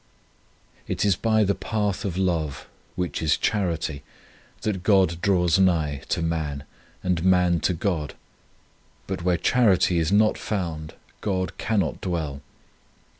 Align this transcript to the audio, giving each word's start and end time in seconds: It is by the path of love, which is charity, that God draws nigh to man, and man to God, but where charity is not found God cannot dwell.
It 0.87 1.05
is 1.05 1.15
by 1.15 1.43
the 1.43 1.53
path 1.53 2.05
of 2.05 2.17
love, 2.17 2.67
which 2.95 3.21
is 3.21 3.37
charity, 3.37 4.01
that 4.61 4.81
God 4.81 5.21
draws 5.21 5.59
nigh 5.59 6.01
to 6.09 6.23
man, 6.23 6.63
and 7.03 7.23
man 7.23 7.59
to 7.59 7.73
God, 7.75 8.15
but 9.05 9.21
where 9.21 9.37
charity 9.37 9.99
is 9.99 10.11
not 10.11 10.39
found 10.39 10.95
God 11.21 11.55
cannot 11.59 12.01
dwell. 12.01 12.41